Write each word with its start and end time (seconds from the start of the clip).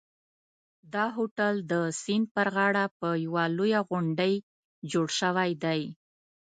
دا 0.93 1.05
هوټل 1.17 1.55
د 1.71 1.73
سیند 2.01 2.25
پر 2.35 2.47
غاړه 2.55 2.83
په 2.99 3.07
یوه 3.25 3.43
لوړه 3.57 3.79
غونډۍ 3.89 4.33
جوړ 4.91 5.07
شوی 5.19 5.51
دی. 5.63 5.81